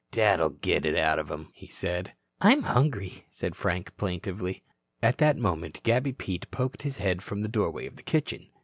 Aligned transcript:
"Dad'll 0.09 0.49
get 0.49 0.83
it 0.83 0.97
out 0.97 1.19
of 1.19 1.29
him," 1.29 1.49
he 1.53 1.67
said 1.67 2.13
"I'm 2.41 2.63
hungry," 2.63 3.27
said 3.29 3.55
Frank 3.55 3.95
plaintively. 3.97 4.63
At 4.99 5.19
that 5.19 5.37
moment, 5.37 5.79
Gabby 5.83 6.11
Pete 6.11 6.49
poked 6.49 6.81
his 6.81 6.97
head 6.97 7.21
from 7.21 7.41
the 7.41 7.47
doorway 7.47 7.85
of 7.85 7.97
the 7.97 8.01
kitchen. 8.01 8.47